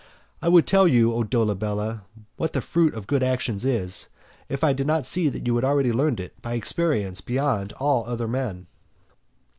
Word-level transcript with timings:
I 0.41 0.49
would 0.49 0.65
tell 0.65 0.87
you, 0.87 1.13
O 1.13 1.21
Dolabella, 1.23 2.05
what 2.35 2.53
the 2.53 2.61
fruit 2.61 2.95
of 2.95 3.05
good 3.05 3.21
actions 3.21 3.65
is, 3.65 4.09
if 4.49 4.63
I 4.63 4.73
did 4.73 4.87
not 4.87 5.05
see 5.05 5.29
that 5.29 5.45
you 5.45 5.55
have 5.57 5.63
already 5.63 5.93
learnt 5.93 6.19
it 6.19 6.33
by 6.41 6.55
experience 6.55 7.21
beyond 7.21 7.71
all 7.73 8.03
other 8.07 8.27
men. 8.27 8.65